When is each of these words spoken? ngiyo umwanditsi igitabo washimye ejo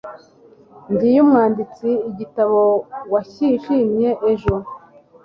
ngiyo 0.91 1.19
umwanditsi 1.25 1.89
igitabo 2.09 2.59
washimye 3.11 4.09
ejo 4.31 4.55